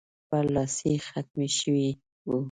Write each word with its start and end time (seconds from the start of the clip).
برلاسی 0.31 0.93
ختم 1.07 1.37
شوی 1.57 1.87
وو. 2.27 2.37